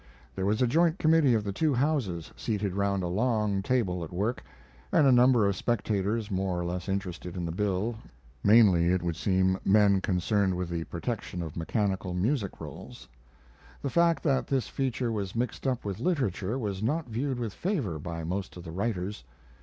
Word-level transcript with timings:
There 0.33 0.47
was 0.47 0.63
a 0.63 0.67
joint 0.67 0.97
committee 0.97 1.35
of 1.35 1.43
the 1.43 1.51
two 1.53 1.75
Houses 1.75 2.31
seated 2.35 2.73
round 2.75 3.03
a 3.03 3.07
long 3.07 3.61
table 3.61 4.03
at 4.03 4.11
work, 4.11 4.43
and 4.91 5.05
a 5.05 5.11
number 5.11 5.45
of 5.47 5.55
spectators 5.55 6.31
more 6.31 6.59
or 6.59 6.65
less 6.65 6.89
interested 6.89 7.37
in 7.37 7.45
the 7.45 7.51
bill, 7.51 7.97
mainly, 8.43 8.87
it 8.87 9.03
would 9.03 9.15
seem, 9.15 9.59
men 9.63 10.01
concerned 10.01 10.55
with 10.55 10.69
the 10.69 10.85
protection 10.85 11.43
of 11.43 11.55
mechanical 11.55 12.15
music 12.15 12.59
rolls. 12.59 13.07
The 13.83 13.91
fact 13.91 14.23
that 14.23 14.47
this 14.47 14.67
feature 14.67 15.11
was 15.11 15.35
mixed 15.35 15.67
up 15.67 15.85
with 15.85 15.99
literature 15.99 16.57
was 16.57 16.81
not 16.81 17.07
viewed 17.07 17.37
with 17.37 17.53
favor 17.53 17.99
by 17.99 18.23
most 18.23 18.57
of 18.57 18.63
the 18.63 18.71
writers. 18.71 19.23